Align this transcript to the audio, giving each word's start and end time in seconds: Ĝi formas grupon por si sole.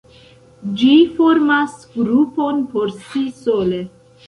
Ĝi 0.79 0.93
formas 1.17 1.77
grupon 1.99 2.65
por 2.75 2.91
si 2.99 3.25
sole. 3.45 3.87